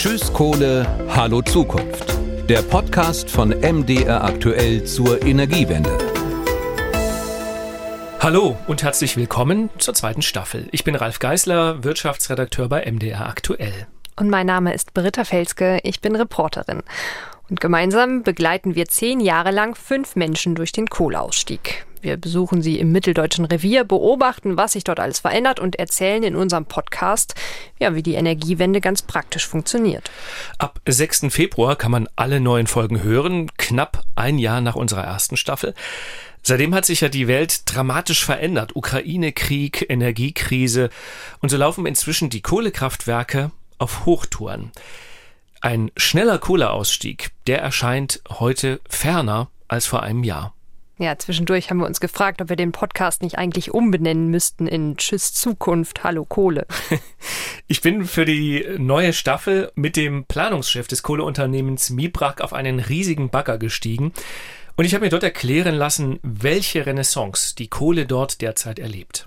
[0.00, 2.16] Tschüss Kohle, Hallo Zukunft.
[2.48, 5.98] Der Podcast von MDR aktuell zur Energiewende.
[8.18, 10.68] Hallo und herzlich willkommen zur zweiten Staffel.
[10.72, 13.88] Ich bin Ralf Geißler, Wirtschaftsredakteur bei MDR aktuell.
[14.16, 16.82] Und mein Name ist Britta Felske, ich bin Reporterin.
[17.50, 21.84] Und gemeinsam begleiten wir zehn Jahre lang fünf Menschen durch den Kohleausstieg.
[22.02, 26.36] Wir besuchen sie im Mitteldeutschen Revier, beobachten, was sich dort alles verändert und erzählen in
[26.36, 27.34] unserem Podcast,
[27.78, 30.10] ja, wie die Energiewende ganz praktisch funktioniert.
[30.58, 31.26] Ab 6.
[31.28, 35.74] Februar kann man alle neuen Folgen hören, knapp ein Jahr nach unserer ersten Staffel.
[36.42, 38.74] Seitdem hat sich ja die Welt dramatisch verändert.
[38.74, 40.88] Ukraine-Krieg, Energiekrise.
[41.40, 44.72] Und so laufen inzwischen die Kohlekraftwerke auf Hochtouren.
[45.60, 50.54] Ein schneller Kohleausstieg, der erscheint heute ferner als vor einem Jahr.
[51.00, 54.98] Ja, zwischendurch haben wir uns gefragt, ob wir den Podcast nicht eigentlich umbenennen müssten in
[54.98, 56.66] Tschüss Zukunft, Hallo Kohle.
[57.68, 63.30] Ich bin für die neue Staffel mit dem Planungschef des Kohleunternehmens Mibrak auf einen riesigen
[63.30, 64.12] Bagger gestiegen.
[64.76, 69.26] Und ich habe mir dort erklären lassen, welche Renaissance die Kohle dort derzeit erlebt.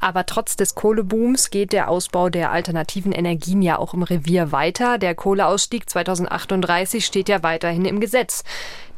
[0.00, 4.98] Aber trotz des Kohlebooms geht der Ausbau der alternativen Energien ja auch im Revier weiter.
[4.98, 8.44] Der Kohleausstieg 2038 steht ja weiterhin im Gesetz.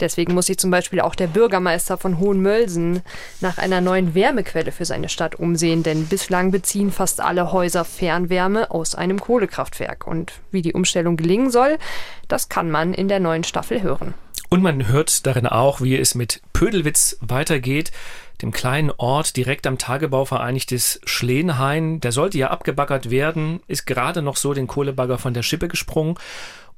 [0.00, 3.02] Deswegen muss sich zum Beispiel auch der Bürgermeister von Hohenmölsen
[3.40, 8.70] nach einer neuen Wärmequelle für seine Stadt umsehen, denn bislang beziehen fast alle Häuser Fernwärme
[8.70, 10.06] aus einem Kohlekraftwerk.
[10.06, 11.78] Und wie die Umstellung gelingen soll,
[12.28, 14.14] das kann man in der neuen Staffel hören.
[14.56, 17.92] Und man hört darin auch, wie es mit Pödelwitz weitergeht
[18.40, 22.00] dem kleinen Ort direkt am Tagebau vereinigtes Schlehenhain.
[22.00, 26.14] Der sollte ja abgebaggert werden, ist gerade noch so den Kohlebagger von der Schippe gesprungen.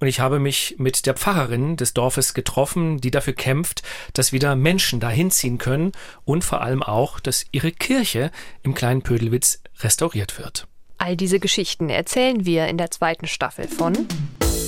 [0.00, 4.56] Und ich habe mich mit der Pfarrerin des Dorfes getroffen, die dafür kämpft, dass wieder
[4.56, 5.92] Menschen dahin ziehen können
[6.24, 8.32] und vor allem auch, dass ihre Kirche
[8.64, 10.66] im kleinen Pödelwitz restauriert wird.
[10.96, 14.08] All diese Geschichten erzählen wir in der zweiten Staffel von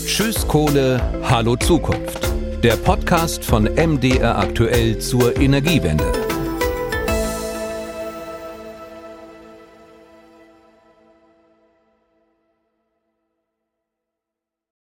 [0.06, 2.30] Tschüss Kohle, Hallo Zukunft.
[2.62, 6.19] Der Podcast von MDR aktuell zur Energiewende.